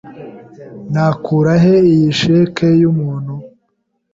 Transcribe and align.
Nakura 0.91 1.53
he 1.63 1.73
iyi 1.93 2.09
cheque 2.19 2.67
yumuntu? 2.81 3.33